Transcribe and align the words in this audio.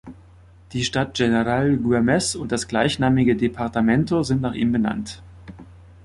Die 0.73 0.83
Stadt 0.83 1.13
General 1.13 1.77
Güemes 1.77 2.35
und 2.35 2.51
das 2.51 2.67
gleichnamige 2.67 3.35
Departamento 3.35 4.23
sind 4.23 4.41
nach 4.41 4.53
ihm 4.55 4.71
benannt. 4.71 5.21